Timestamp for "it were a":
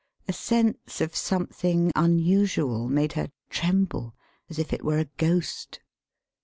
4.73-5.05